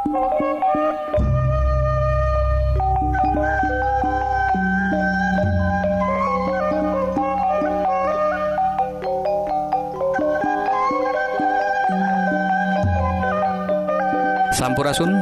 [0.00, 0.16] Sampurasun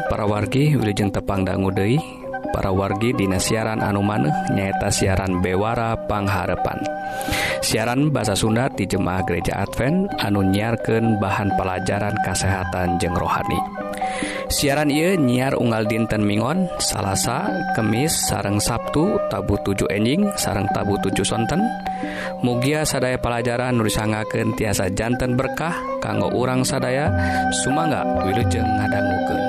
[0.07, 1.99] para wargi Wilujeng Tepang Dangudei
[2.55, 6.87] para wargi Dina siaran anu maneh nyaeta siaran Bewara Pangharepan
[7.67, 13.88] siaran bahasa Sunda di Jemaah Gereja Advent anu nyiarkan bahan pelajaran kesehatan jeng rohani.
[14.49, 20.97] siaran ia nyiar unggal dinten Mingon salahsa kemis sareng Sabtu tabu 7 enjing sareng tabu
[21.01, 21.61] 7 sonten.
[22.45, 27.11] Mugia sadaya pelajaran nusangaken tiasa jantan berkah kanggo urang sadaya
[27.51, 29.48] Sumangga Wilujeng ngadangguken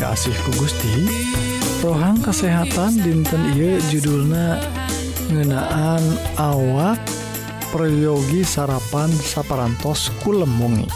[0.00, 1.04] kasihku Gusti.
[1.84, 4.56] Rohang kesehatan dinten Ieu judulna
[5.28, 6.04] ngenaan
[6.40, 6.96] awak
[7.68, 10.88] peryogi sarapan saparantos kulemungi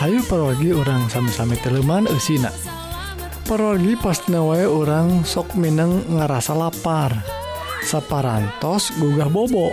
[0.00, 2.50] Hayu pergi orang sami-sami teleman usina
[3.46, 7.14] pergi pasna wae orang sok Mineng ngerasa lapar.
[7.86, 9.70] Saparantos gugah bobo.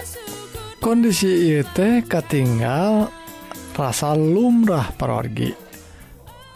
[0.77, 3.09] Kondisi itu katinggal
[3.73, 5.62] rasa lumrah pergi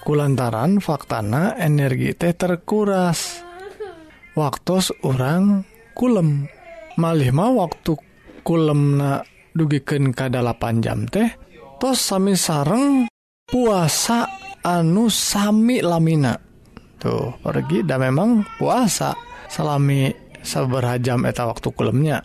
[0.07, 3.43] kulantaran faktana energi teh terkuras.
[4.39, 6.47] Waktu orang kulem.
[6.95, 7.99] Malihma waktu
[8.47, 11.27] kulemna dugiken ke 8 jam teh
[11.77, 13.11] tos sami sareng
[13.43, 14.31] puasa
[14.63, 16.39] anu sami lamina.
[16.97, 19.11] Tuh pergi dan memang puasa
[19.51, 22.23] salami seberhajam eta waktu kulemnya.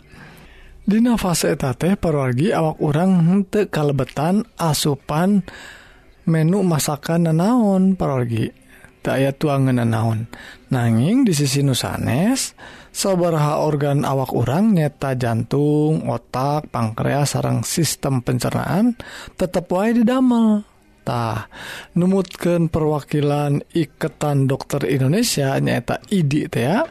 [0.87, 5.82] Dina fase eta teh perwargi awak orang hente kalebetan asupan dan
[6.29, 8.63] menu masakan nanaon parorgi
[9.11, 10.31] aya tuangan naon
[10.71, 12.55] nanging di sisi nusanes
[12.95, 18.95] sobarha organ awak orang nyeta jantung otak pankrea sarang sistem pencernaan
[19.35, 21.51] tetap wa didameltah
[21.99, 26.87] numutkan perwakilan Ikatan dokter Indonesia nyaeta ID ya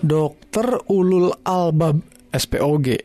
[0.00, 2.00] dokter ulul albab
[2.32, 3.04] SPOG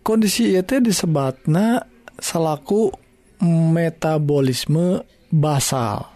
[0.00, 1.84] kondisi itu disebatna
[2.16, 3.01] selaku
[3.42, 5.02] metabolisme
[5.34, 6.06] basal.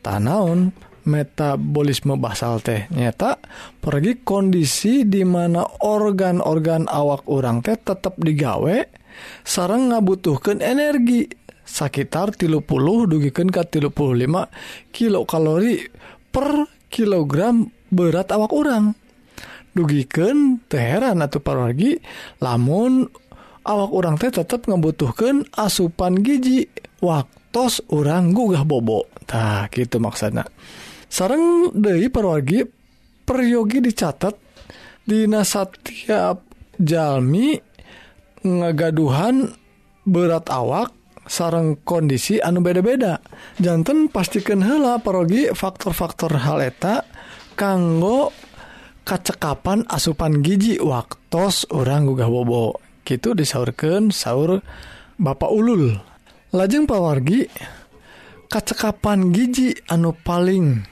[0.00, 0.72] Tanaun
[1.04, 2.88] metabolisme basal teh.
[2.88, 3.36] Nyata
[3.78, 8.88] pergi kondisi di mana organ-organ awak orang teh tetap digawe
[9.44, 11.28] sarang ngabutuhkan energi.
[11.70, 14.50] Sekitar tilu puluh dugikan ke tilu puluh lima
[14.90, 15.78] kilokalori
[16.34, 18.90] per kilogram berat awak orang
[19.70, 22.02] dugikan teheran atau parorgi
[22.42, 23.06] lamun
[23.70, 26.66] awak orang teh tetap membutuhkan asupan gigi
[26.98, 27.62] waktu
[27.94, 30.42] orang gugah bobotah gitu maksana.
[31.06, 32.66] Sarang dari perwargi
[33.22, 34.34] peryogi dicatat
[35.00, 36.46] Dinasa tiap
[36.78, 37.58] Jami
[38.46, 39.50] ngagaduhan
[40.06, 40.94] berat awak
[41.26, 43.18] sarang kondisi anu beda-beda.
[43.58, 47.02] Jantan pastikan hela pergi faktor-faktor haleta
[47.58, 48.30] kanggo
[49.02, 51.42] kacekapan asupan gigi waktu
[51.74, 52.89] orang gugah bobo.
[53.10, 54.62] itu disaurkan sahur
[55.18, 55.98] Bapak Ulul.
[56.54, 57.46] Lajeng pawargi
[58.50, 60.82] kacekapan giji anu paling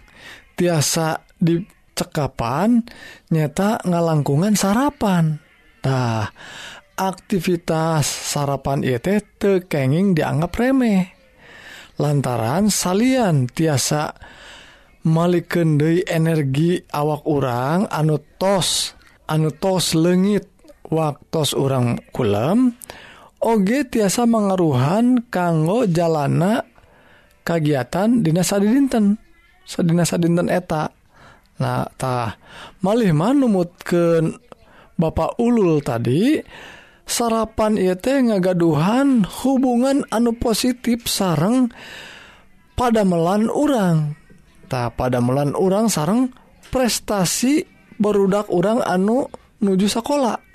[0.55, 2.83] tiasa dicekapan
[3.31, 5.43] nyata ngalangkungan sarapan.
[5.79, 6.31] Tah
[6.99, 11.15] aktivitas sarapan itu tekenging dianggap remeh.
[11.99, 14.15] Lantaran salian tiasa
[15.09, 18.93] Malikendei energi awak orang anu tos
[19.31, 20.58] anu tos legit
[20.89, 22.75] waktu orang kulam
[23.39, 26.67] Oge tiasa mengaruhan kanggo jalana
[27.47, 29.15] kegiatan dinasa dinten
[29.63, 30.91] sedinasa dinten eta.
[31.59, 32.39] Nahtah
[32.83, 34.23] malih man numut ke
[34.99, 36.39] Bapak Ulul tadi
[37.07, 41.71] sarapan IT ngagaduhan hubungan anu positif sareng
[42.79, 44.15] pada melan orang
[44.71, 46.31] tak pada melan orang sarang
[46.71, 47.67] prestasi
[47.99, 49.27] berudak orang anu
[49.59, 50.48] nuju sekolah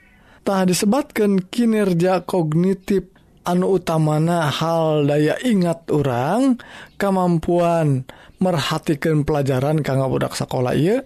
[0.44, 3.08] tak disebabkan kinerja kognitif
[3.48, 6.60] anu utamana hal daya ingat orang
[6.96, 8.08] kemampuan
[8.40, 11.04] merhatikan pelajaran kanggo budak sekolah ya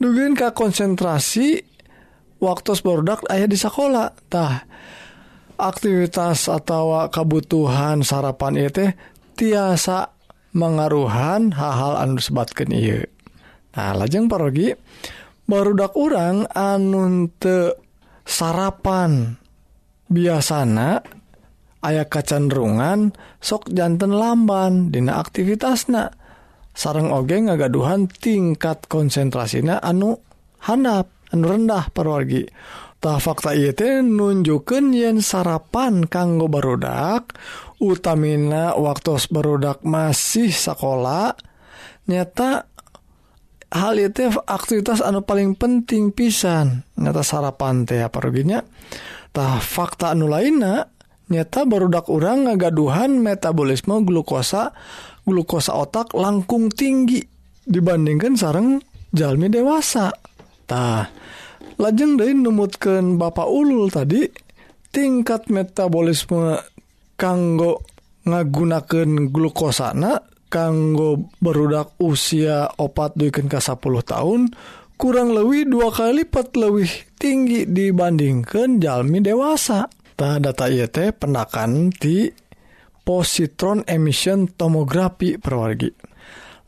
[0.00, 1.64] dugen ka konsentrasi
[2.40, 4.64] waktu bordak ayah di sekolah tah
[5.60, 8.90] aktivitas atau kebutuhan sarapan itu teh
[9.36, 10.16] tiasa
[10.56, 13.04] mengaruhan hal-hal anu disebatkan iya
[13.76, 14.72] nah lajeng parogi
[15.44, 17.87] barudak orang anun te
[18.28, 19.40] sarapan.
[20.12, 21.00] Biasanya
[21.84, 26.12] ayah kecenderungan sok jantan lamban Dina aktivitasnya
[26.72, 30.16] sarang oge ngagaduhan tingkat konsentrasinya anu
[30.64, 32.48] handap anu rendah perwargi
[32.98, 37.30] Ta fakta itu nunjukkan yen sarapan kanggo barudak
[37.78, 41.38] utamina waktu barudak masih sekolah
[42.10, 42.66] nyata
[43.72, 46.84] hal itu aktivitas anu paling penting pisan.
[46.96, 48.64] Nyata sarapan teh paruginya
[49.32, 50.88] tah fakta anu lainnya
[51.28, 54.72] nyata barudak urang ngagaduhan metabolisme glukosa
[55.28, 57.20] glukosa otak langkung tinggi
[57.68, 58.80] dibandingkan sarang
[59.12, 60.08] jalmi dewasa.
[60.64, 61.04] Tah
[61.76, 64.24] lajeng dari numutkan bapak ulul tadi
[64.88, 66.56] tingkat metabolisme
[67.20, 67.84] kanggo
[68.24, 74.40] ngagunakan glukosana kanggo berudak usia opat duken ke 10 tahun
[74.98, 79.86] kurang lebih dua kali lipat lebih tinggi dibandingkan jalmi dewasa.
[80.18, 82.26] Ta data IET penakan di
[83.06, 85.94] positron emission tomografi perwargi.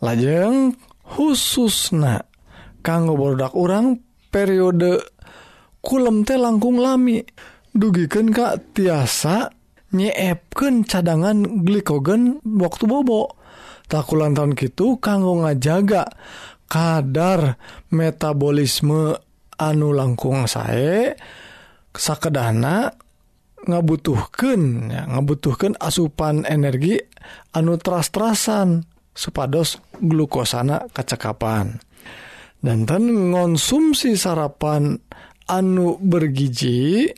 [0.07, 2.23] Lajeng khususna
[2.87, 3.99] kanggo berudak orang
[4.31, 5.03] periode
[5.83, 7.27] kulem teh langkung lami
[7.75, 9.51] dugiken Kak tiasa
[9.91, 13.40] nyeepken cadangan glikogen waktu bobok
[13.91, 16.07] takulan tahun gitu kanggo ngajaga
[16.71, 17.59] kadar
[17.91, 19.19] metabolisme
[19.59, 21.19] anu langkung saya
[21.91, 22.95] sakedana
[23.67, 26.97] ngabutuhkan ya, ngabutuhkan asupan energi
[27.53, 31.83] anu teras-terasan supados glukosana kecekapan
[32.63, 34.97] dan konsumsi sarapan
[35.51, 37.11] anu bergiji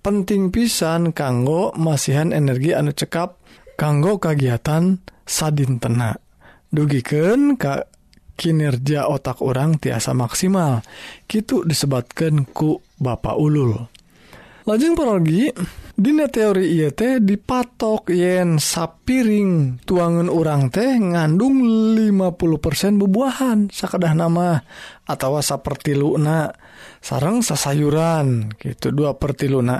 [0.00, 3.43] penting pisan kanggo masihan energi anu cekap
[3.74, 6.18] kanggo kagiatan sadintena.
[6.74, 7.86] Dugiken Ka
[8.34, 10.82] kinerja otak orang tiasa maksimal.
[11.30, 13.78] Gitu disebabkan ku Bapak Ulul.
[14.64, 15.52] Lajeng pergi
[15.94, 21.62] Dina teori IET dipatok yen sapiring tuangan orang teh ngandung
[21.94, 24.58] 50% bubuahan sakadah nama
[25.06, 26.50] atau seperti luna
[26.98, 29.78] sarang sasayuran gitu dua perti luna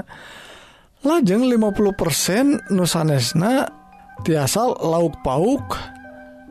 [1.03, 3.84] lajeng 50% nusanesna
[4.23, 5.75] tiasa lauk pauk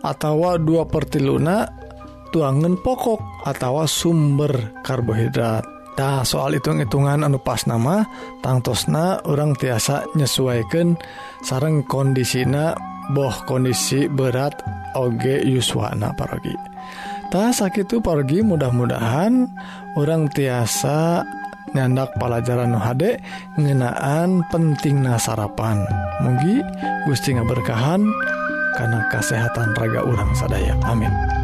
[0.03, 1.63] atau dua pertiluna
[2.35, 4.51] tuangan pokok atau sumber
[4.83, 8.01] karbohidrat Nah, soal hitung-hitungan anu pas nama
[8.41, 10.97] tangtosna orang tiasa nyesuaikan
[11.45, 12.73] sarang kondisina
[13.13, 14.57] boh kondisi berat
[14.97, 16.57] oge yuswana parogi.
[17.29, 18.01] Tak sakit itu
[18.41, 19.45] mudah-mudahan
[19.93, 21.21] orang tiasa
[21.73, 23.19] nyandak pelajaran Nuhade
[23.59, 25.83] ngenaan penting nasarapan
[26.21, 26.61] mugi
[27.05, 28.01] Gusti ngaberkahan
[28.73, 30.73] karena kesehatan raga urang sadaya.
[30.89, 31.42] Amin.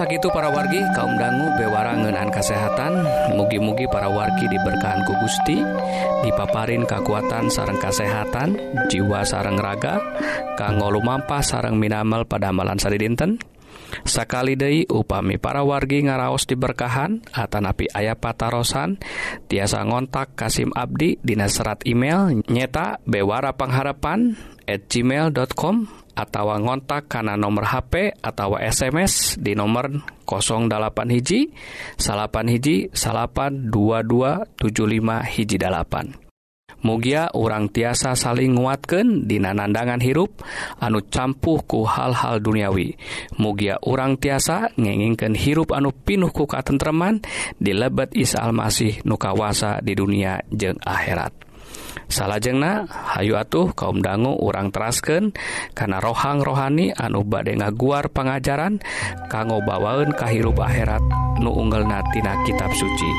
[0.00, 3.04] Sakitu para wargi kaum dangu bewara ngeunaan kesehatan
[3.36, 5.60] mugi-mugi para wargi diberkahan ku Gusti
[6.24, 8.56] dipaparin kekuatan sareng kesehatan
[8.88, 10.00] jiwa sareng raga
[10.56, 13.36] kanggo lumampah sareng minamal pada amalan sari dinten.
[14.06, 19.02] Sakali Dei upami para wargi ngaraos diberkahan Atanapi ayah patarosan
[19.50, 24.38] tiasa ngontak Kasim Abdi Dina serat email nyeta bewara pengharapan
[24.70, 25.90] at gmail.com
[26.20, 29.88] atau ngontak karena nomor HP atau SMS di nomor
[30.28, 30.68] 08
[31.08, 31.48] hiji
[31.96, 34.60] salapan hiji salapan 2275
[35.32, 36.12] hiji dalapan
[36.80, 40.40] Mugia urang tiasa saling nguatken dina nandangan hirup
[40.80, 42.96] anu campuhku hal-hal duniawi.
[43.36, 47.20] Mugia urang tiasa ngengingken hirup anu pinuhku katentreman
[47.60, 51.49] di lebet Isa Almasih nukawasa di dunia jeung akhirat.
[52.10, 55.32] salahjengna Hayu atuh kaum dangu urang terasken
[55.72, 58.82] karena rohang rohani anu bade ngaguar pengajaran
[59.30, 61.00] kanggo bawaun kahirup akhirat
[61.40, 63.10] nu unggelnatina kitab suci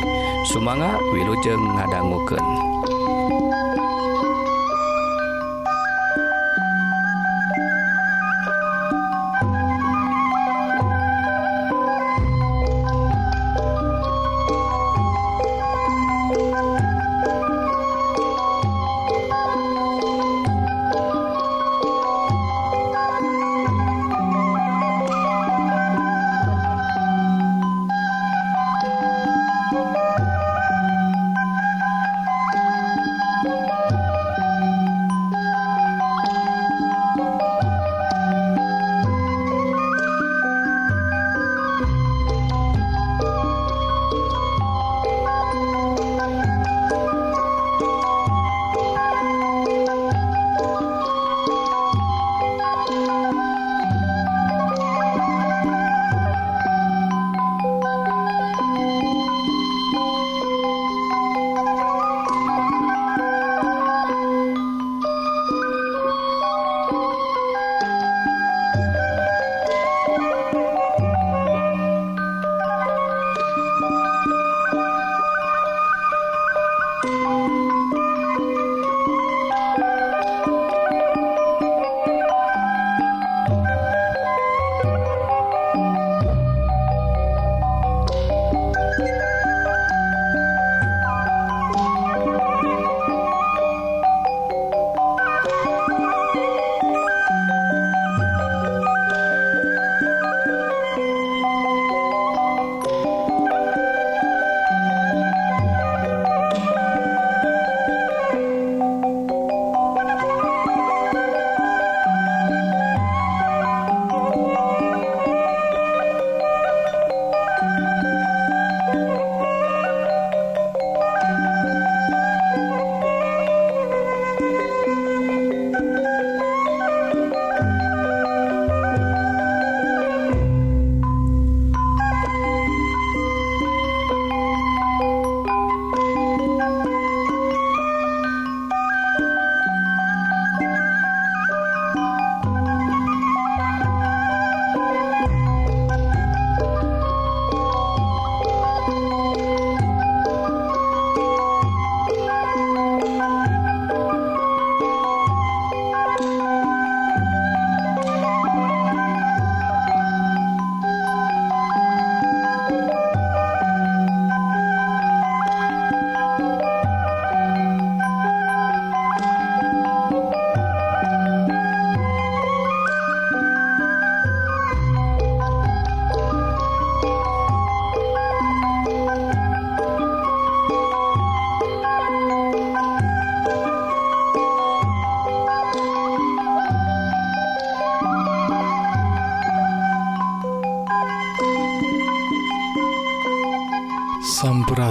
[0.41, 2.80] Sumanga wilujeng ngadangguken.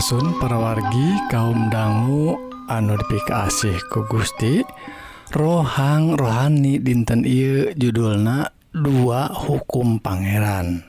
[0.00, 2.32] Sampurasun para wargi kaum dangu
[2.72, 4.64] anu dipikasih ku Gusti
[5.28, 10.88] rohang rohani dinten I judulna dua hukum Pangeran.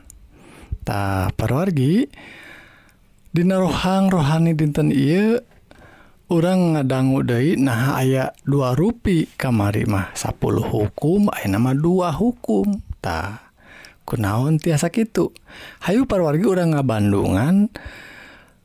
[0.87, 2.07] Tak perwargi
[3.35, 5.43] Dina rohang rohani dinten I
[6.31, 10.39] orang ngadanggu Dai nah aya dua rui kamari mah 10
[10.71, 12.79] hukum aya nama dua hukum.
[13.03, 13.43] Tak
[14.07, 15.35] kunaon tiasa gitu
[15.83, 18.10] Hayu perwargi orang ngabandungan dan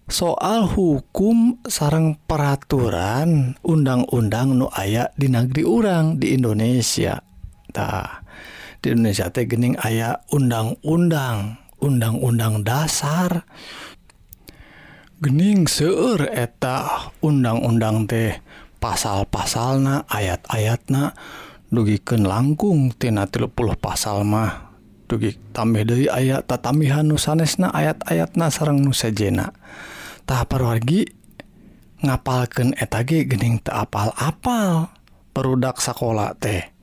[0.06, 7.18] soal hukum sarang peraturan undang-undang nu aya di negeri urang di Indonesia.
[7.74, 8.22] Tah
[8.78, 13.50] di Indonesia teh gening aya undang-undang undang-undang dasar.
[15.18, 18.38] Gening seueur eta undang-undang teh
[18.78, 21.18] pasal-pasalna ayat-ayatna
[21.74, 23.50] dugiken langkung tina 30
[23.82, 24.70] pasal mah.
[25.06, 29.54] Dugi tambah dari ayat tatamihan nusanesna ayat-ayatna sarang nusajena
[30.26, 31.06] tahap perwargi
[32.02, 34.92] ngapalken etage gening tak apal-apal.
[35.32, 36.74] Perudak sekolah teh.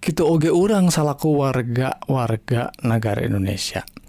[0.00, 4.00] Gitu oge orang salahku warga warga negara Indonesiatah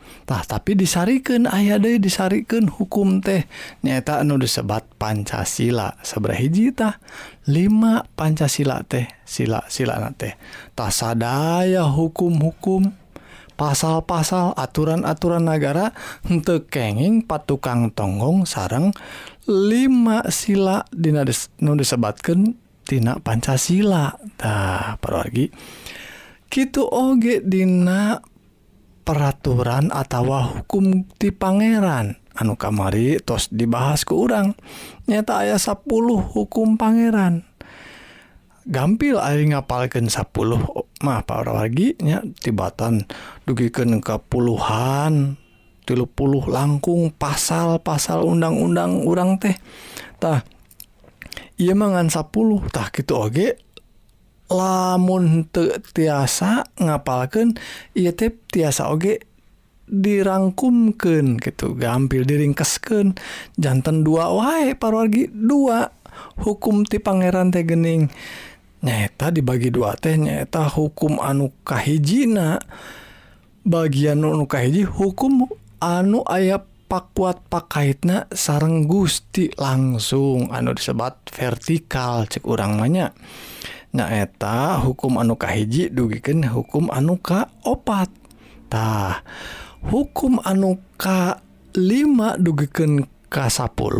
[0.47, 3.47] tapi disarikan aya De disarikan hukum teh.
[3.83, 5.99] Nyata anu disebat Pancasila.
[6.03, 6.99] Seberahhijitah
[7.47, 10.35] 5 Pancasila teh sila-sila teh.
[10.75, 13.00] Tasadaya hukum-hukum
[13.61, 15.93] pasal-pasal aturan-aturan negara
[16.25, 18.89] untuk kenging patukang tonggong sarang
[19.45, 19.53] 5
[20.33, 22.57] sila dina dis, nu disebatkan
[22.89, 24.17] tina Pancasila.
[24.33, 25.45] Tah pergi
[26.49, 28.17] gitu oge dina
[29.05, 32.17] peraturan atau hukum di Pangeran.
[32.33, 34.57] Anu kamari tos dibahas ke urang.
[35.05, 35.85] Nyata ayah 10
[36.33, 37.45] hukum Pangeran.
[38.67, 40.29] gampil air ngapalkan 10
[41.01, 43.09] mah para laginya tibatan
[43.49, 45.39] dugikan ke puluhan
[45.81, 50.45] tilu puluh langkung pasal-pasal undang-undang urang tehtah
[51.61, 53.53] ia mangan 10tah gitu oge.
[54.51, 55.47] Lamun
[55.95, 57.55] tiasa ngapalkan
[57.95, 59.23] ia teh tiasa oge
[59.87, 63.15] dirangkumken gitu gampil diringkesken
[63.55, 65.93] jantan dua wae parwargi dua.
[66.43, 68.11] Hukum ti Pangeran tegening
[68.81, 72.57] nyata dibagi dua teh nyaeta hukum anukahhijina
[73.61, 75.45] bagian nukahiji hukum
[75.77, 80.51] anu ayat pakuat pakaitna sareng Gusti langsung.
[80.51, 83.15] Anu disebat vertikal cek urang banyak
[83.95, 89.23] nyaeta hukum anukahiji dugiken hukum anuka opattah
[89.87, 91.43] hukum anuka
[91.75, 93.99] 5 dugiken K10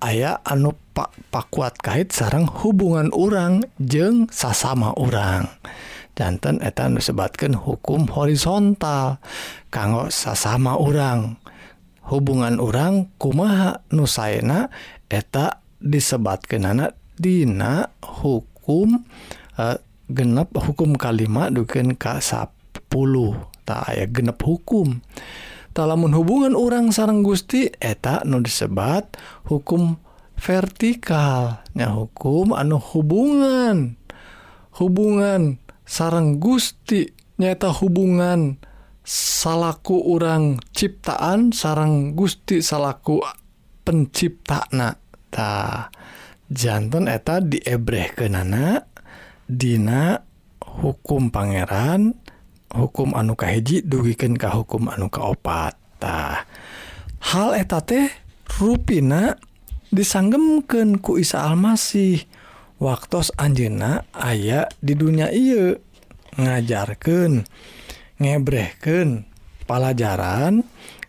[0.00, 5.46] aya anu Pak Pakuat kait sarang hubungan orang jeng sasama orang
[6.18, 9.22] jantan etan disebatkan hukum horizontal
[9.70, 11.38] kanggo sasama orang
[12.10, 14.74] hubungan orang kumaha nusaina
[15.06, 19.06] eta disebatkan anak Dina hukum
[19.54, 19.78] uh,
[20.10, 22.50] genep hukum kalimat duken K 10
[23.62, 24.98] tak aya genep hukum.
[25.76, 29.14] Tak lamun hubungan orang sarang Gusti eta nu disebat
[29.46, 30.00] hukum
[30.38, 33.98] vertikalnya hukum anu hubungan.
[34.78, 38.58] Hubungan sarang Gusti nyata hubungan
[39.02, 43.18] salahku orang ciptaan sarang Gusti salahku
[43.82, 45.90] penciptanatah
[46.52, 48.84] jantan eta diebreh ke nana
[49.48, 50.20] Dina
[50.60, 52.12] hukum Pangeran
[52.68, 56.44] hukum anukahiji dugikan ka hukum anuka opatah
[57.32, 58.12] hal eta teh
[58.60, 59.40] ruina
[59.92, 62.24] disanggemken ku Isa Almasih.
[62.78, 65.82] Waktu Anjena aya di dunia Iye
[66.38, 67.42] ngajarkan
[68.22, 69.26] ngebreken
[69.66, 70.62] pelajaran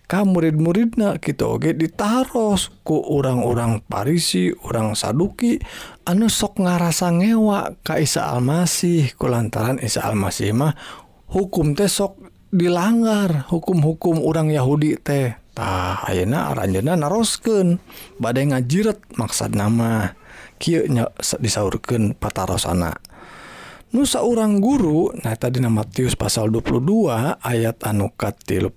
[0.09, 5.61] kamu murid-muridna kita oge ditaros ku orang-orang Parisi orang Saduki
[6.09, 9.13] anu sok ngarasa ngewa Ka Isa Almasih.
[9.13, 10.73] Ku lantaran Isa Almasih mah
[11.29, 12.17] hukum teh sok
[12.49, 15.37] dilanggar hukum-hukum orang Yahudi teh.
[15.59, 17.83] Tah ayeuna aranjeunna naroskeun
[18.15, 20.15] bade ngajiret maksad nama.
[20.55, 20.87] Kieu
[21.35, 22.95] disaurkeun patarosana.
[23.91, 27.11] Nusa orang guru nah tadi nama Matius pasal 22
[27.43, 28.71] ayat anukat 35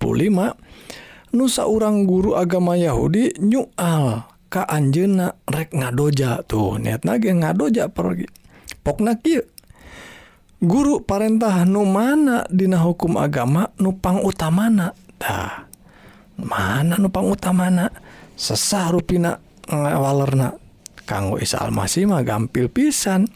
[1.39, 6.83] Nusa orang guru agama Yahudi nyual ka anjena rek ngadoja tuh.
[6.83, 8.27] Niat nage ngadoja pergi.
[8.83, 9.47] Pokna kieu.
[10.59, 15.72] Guru parentah nu mana dina hukum agama nupang utamana tah
[16.41, 17.69] mana nupang utama
[18.37, 19.37] sesah ruina
[19.73, 20.57] walerna
[21.05, 23.29] kanggo Isa Almasih mah gampil pisan.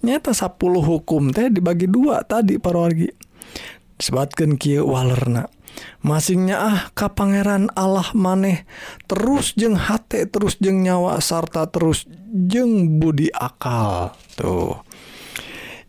[0.00, 3.12] Nyata 10 hukum teh dibagi dua tadi parorgi
[4.00, 5.44] disebutkan kia walerna.
[6.00, 8.64] Masingnya ah ka Pangeran Allah maneh.
[9.04, 14.16] Terus jeng hate terus jeng nyawa sarta terus jeng budi akal.
[14.40, 14.80] Tuh.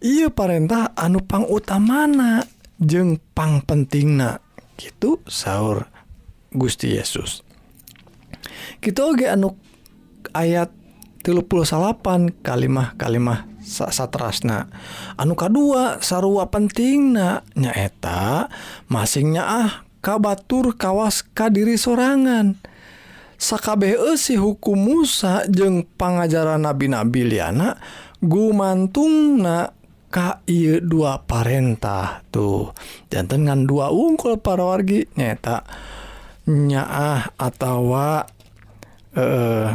[0.04, 2.44] Iya parentah anupang utamana
[2.84, 4.44] jeng pang pentingna
[4.76, 5.88] gitu sahur.
[6.52, 7.48] Gusti Yesus.
[8.84, 9.56] Kita oge anu
[10.36, 10.68] ayat
[11.24, 14.68] tilu puluh salapan kalimah kalimah satrasna.
[15.16, 17.16] Anu kedua sarua penting
[17.56, 18.52] nyaeta
[18.92, 19.72] masingnya ah
[20.04, 22.60] kabatur kawas kadiri sorangan.
[23.42, 27.80] Sakabeh si hukum Musa jeung pangajaran nabi-nabi liana
[28.22, 29.74] gumantung na
[30.12, 32.76] ka ieu dua parentah tuh.
[33.08, 35.64] Janten ngan dua ungkul parawargi nyata
[36.52, 38.28] nyaah atawa
[39.16, 39.72] eh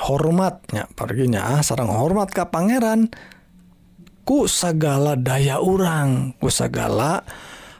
[0.00, 0.88] hormatnya.
[0.96, 3.12] Perginya sarang hormat ke Pangeran.
[4.24, 7.20] Ku segala daya urang ku segala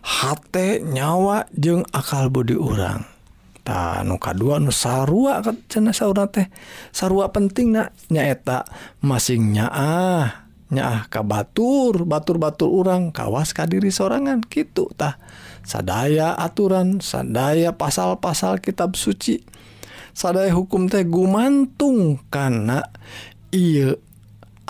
[0.03, 3.07] hate nyawa jeung akal budi urang.
[3.61, 6.48] Tanuka dua nusarua cenah sauna teh.
[6.90, 8.66] Sarua penting na nyaeta
[9.05, 10.49] masing nyaah.
[10.70, 15.18] Nah, ka batur batur-batur orang kawas kadiri sorangan gitu tah.
[15.66, 19.42] Sadaya aturan sadaya pasal-pasal kitab suci.
[20.14, 22.87] Sadaya hukum teh gumantung karena
[23.50, 23.98] iya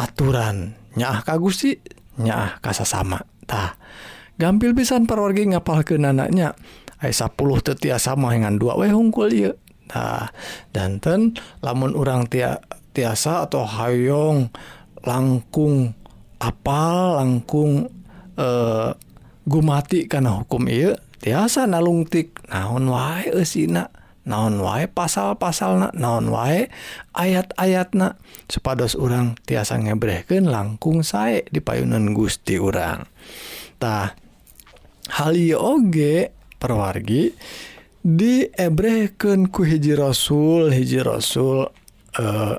[0.00, 0.72] aturan.
[0.96, 1.84] Nyaah kagusi
[2.16, 3.76] nyaah kasa sama tah.
[4.40, 6.56] Gampil pisan perwargi ngapal ke nanaknya
[7.00, 9.52] ay 10 tetia sama dengan dua we hungkul iya
[9.88, 10.32] tah
[10.72, 12.60] danten lamun orang tia
[12.92, 14.52] tiasa atau hayong
[15.04, 15.96] langkung
[16.40, 17.88] apal langkung
[18.36, 18.92] eh
[19.50, 23.18] gumati karena hukum I tiasa nalungtik naon wa
[24.20, 26.68] naon wae pasal-pasal na naon wae
[27.16, 34.14] ayat-ayat na supados orang tiasa ngebreken langkung saya di payunan Gusti orangtah
[35.18, 37.32] hal oge perwargi
[38.00, 41.68] diebreken ku hiji Rasul hiji Rasul
[42.16, 42.54] eh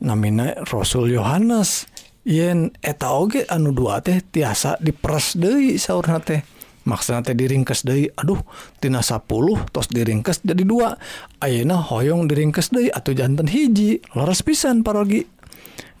[0.00, 1.86] namina Rasul Yohanes.
[2.24, 6.40] Yen eta oge anu dua teh tiasa dipres Dewi saurna teh.
[6.84, 8.40] Maksana teh diringkes deui aduh
[8.76, 9.24] tina 10
[9.72, 10.96] tos diringkes jadi dua.
[11.40, 15.24] Ayeuna hoyong diringkes deui atau jantan hiji leres pisan parogi.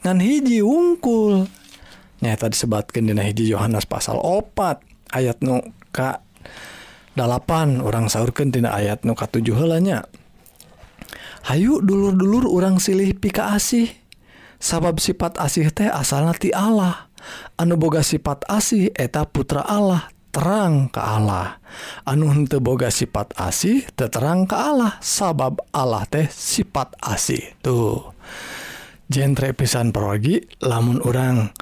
[0.04, 1.48] Ngan hiji wungkul.
[2.20, 4.80] Nyata disebatkan Dina hiji Yohanes pasal opat
[5.12, 5.60] ayat nu
[5.92, 6.24] ka
[7.16, 10.08] 8 orang sahurkan tina ayat nu ka 7 helanya
[11.44, 13.92] Hayu dulur-dulur orang silih pika asih.
[14.56, 17.12] Sabab sifat asih teh asal ti Allah.
[17.60, 21.60] Anu boga sifat asih eta putra Allah terang ke Allah.
[22.08, 24.96] Anu henteu boga sifat asih terang ke Allah.
[25.04, 28.16] Sabab Allah teh sifat asih tuh.
[29.12, 31.52] Genre pisan perogi lamun orang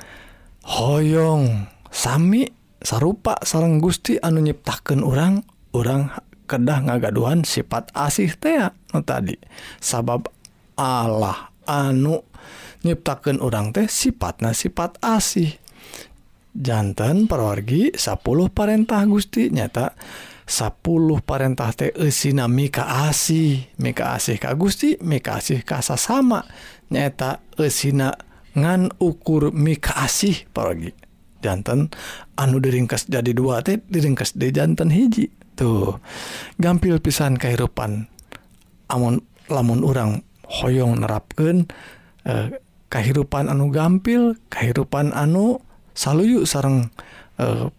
[0.62, 2.48] hoyong Sami
[2.80, 5.44] sarupa sarang Gusti anu nyiptakan orang
[5.76, 6.08] orang
[6.52, 9.40] kedah ngagaduhan sifat asih tea no tadi.
[9.80, 10.28] Sabab
[10.76, 12.20] Allah anu
[12.84, 15.56] nyiptakan orang teh sifatnya sifat asih.
[16.52, 18.20] Jantan perwargi 10
[18.52, 19.96] perintah Gusti nyata
[20.44, 20.84] 10
[21.24, 23.72] perintah teh eusina mika asih.
[23.80, 26.44] Mika asih ka Gusti mika asih ka sasama
[26.92, 28.12] nyata eusina
[28.52, 30.92] ngan ukur mika asih perwargi.
[31.40, 31.88] Jantan
[32.36, 35.41] anu diringkas jadi dua teh diringkas di jantan hiji.
[35.62, 36.02] tuh
[36.58, 38.10] gampil pisan kehidupan
[38.90, 41.70] amun lamun orang Hoong nerapken
[42.28, 42.52] eh,
[42.92, 45.62] kehidupan anu gampil kehidupan anu
[45.94, 46.90] saluyu sarang
[47.38, 47.70] eh,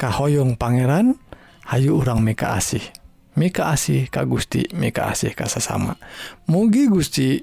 [0.00, 1.20] Kahoyong Pangeran
[1.68, 2.80] Hayu orang Mika asih.
[3.36, 5.96] Mika asih Ka Gusti Mika asih kasesama
[6.48, 7.40] mugi Gusti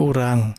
[0.00, 0.54] orang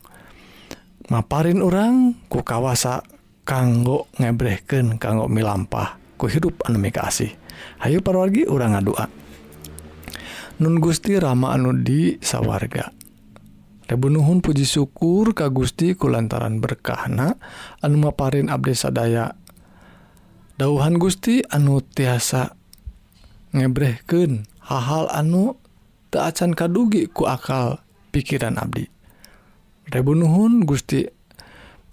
[1.07, 3.05] maparin orang ku kawasa
[3.47, 6.06] kanggo ngebreken kanggo milampah.
[6.17, 7.31] ku hirup anu kasih
[7.77, 9.05] Hayu parwargi orang ngadua.
[10.57, 12.89] Nun Gusti Rama anu di sawarga.
[13.87, 17.37] Rebunuhun puji syukur ka Gusti kulantaran berkahna
[17.85, 19.37] anu maparin abdi sadaya.
[20.57, 22.57] Dauhan Gusti anu tiasa
[23.53, 25.55] ngebreken hal-hal anu
[26.09, 28.89] taacan kadugi ku akal pikiran Abdi.
[29.93, 31.07] Rebunuhun Gusti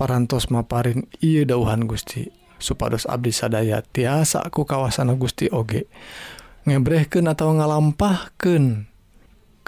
[0.00, 2.43] parantos maparin Iia dauhan Gusti.
[2.64, 5.85] supados Abdi sadaya tiasa ku kawasan Gusti Oge.
[6.64, 8.88] Ngebreken atau ngalampahken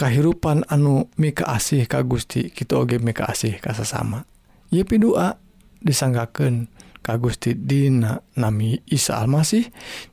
[0.01, 4.25] kehidupan anu mika asih ka Gusti kita Oge mika asih kasa sama
[4.73, 5.37] Yepi doa
[5.85, 6.73] disanggaken
[7.05, 9.69] ka Gusti Dina nami Isa Almasih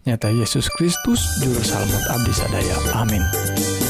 [0.06, 2.78] nyata Yesus Kristus juru salmat Abdi sadaya.
[2.93, 3.83] Amin.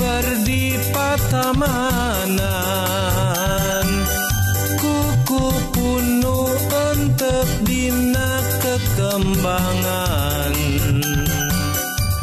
[0.00, 2.40] perdi patamanan
[4.80, 5.44] kuku
[5.76, 10.56] penuh untuk Dina kekembangan.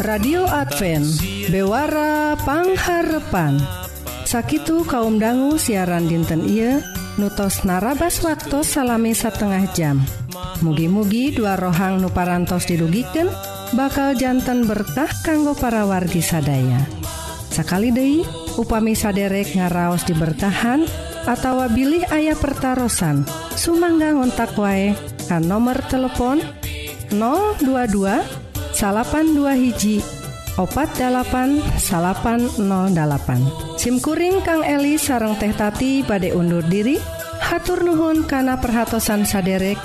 [0.02, 1.22] Radio Advent
[1.54, 3.62] Bewara Pangharpan
[4.26, 6.82] Sakitu kaum dangu siaran dinten Ieu
[7.18, 10.04] nutos narabas waktu salami setengah jam.
[10.62, 13.30] Mugi-mugi dua rohang nuparantos didugiken
[13.74, 16.97] bakal jantan berkah kanggo para wargi sadaya.
[17.58, 18.22] Sakali Dei
[18.54, 20.86] upami saderek ngaraos dibertahan
[21.26, 23.26] atau bilih ayah pertaran
[23.58, 24.94] sumangga ngontak wae
[25.26, 26.38] kan nomor telepon
[27.10, 30.06] 022 82 hiji
[30.62, 31.82] opat 80808
[33.82, 37.02] SIMkuring Kang Eli sareng tehtati pada undur diri.
[37.42, 39.82] Hatur Nuhun kana perhatsan saderek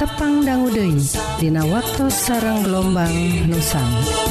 [0.00, 0.88] tepang danggude
[1.36, 3.12] Dina waktu sarang gelombang
[3.50, 4.29] Nusan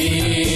[0.00, 0.49] You.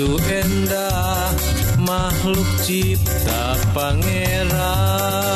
[0.00, 1.28] itu endah
[1.76, 5.29] makhluk cipta pangeran.